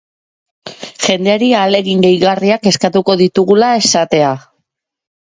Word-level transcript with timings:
Jendeari 1.07 1.51
ahalegin 1.59 2.03
gehigarriak 2.07 2.69
eskatuko 2.75 3.19
ditugula 3.23 3.73
esatea. 3.87 4.37